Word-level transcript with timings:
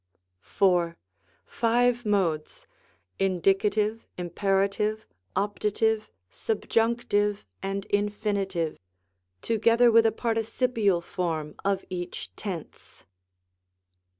4. 0.39 0.97
Five 1.45 2.07
Modes: 2.07 2.65
Indicative, 3.19 4.07
Imperative, 4.17 5.05
Optative, 5.35 6.05
Subjunctive, 6.27 7.45
and 7.61 7.85
Infinitive, 7.91 8.79
together 9.43 9.91
with 9.91 10.07
a 10.07 10.11
participial 10.11 11.01
form 11.01 11.53
of 11.63 11.85
each 11.91 12.35
tense. 12.35 13.03